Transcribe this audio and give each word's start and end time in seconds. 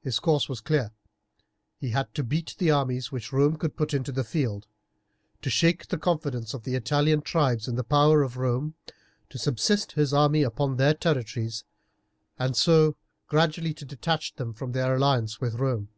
His 0.00 0.18
course 0.18 0.48
was 0.48 0.62
clear. 0.62 0.92
He 1.76 1.90
had 1.90 2.14
to 2.14 2.24
beat 2.24 2.54
the 2.56 2.70
armies 2.70 3.12
which 3.12 3.34
Rome 3.34 3.58
could 3.58 3.76
put 3.76 3.92
into 3.92 4.10
the 4.10 4.24
field; 4.24 4.66
to 5.42 5.50
shake 5.50 5.86
the 5.88 5.98
confidence 5.98 6.54
of 6.54 6.62
the 6.62 6.74
Italian 6.74 7.20
tribes 7.20 7.68
in 7.68 7.74
the 7.74 7.84
power 7.84 8.22
of 8.22 8.38
Rome; 8.38 8.76
to 9.28 9.36
subsist 9.36 9.92
his 9.92 10.14
army 10.14 10.42
upon 10.42 10.76
their 10.78 10.94
territories, 10.94 11.64
and 12.38 12.56
so 12.56 12.96
gradually 13.26 13.74
to 13.74 13.84
detach 13.84 14.34
them 14.36 14.54
from 14.54 14.72
their 14.72 14.94
alliance 14.94 15.38
with 15.38 15.56
Rome. 15.56 15.90